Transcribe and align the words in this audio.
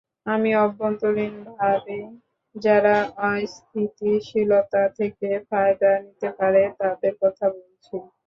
আমি 0.25 0.49
অভ্যন্তরীণভাবেই 0.57 2.03
যারা 2.55 2.95
অস্থিতিশীলতা 3.29 4.83
থেকে 4.97 5.29
ফায়দা 5.49 5.91
নিতে 6.03 6.29
পারে, 6.39 6.61
তাদের 6.79 7.13
কথা 7.21 7.45
বলছি। 7.55 7.95